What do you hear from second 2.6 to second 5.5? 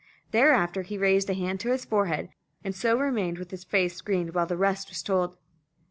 and so remained with his face screened while the rest was told.